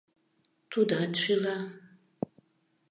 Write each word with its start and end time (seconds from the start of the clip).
тудат 0.71 1.11
шӱла. 1.21 1.57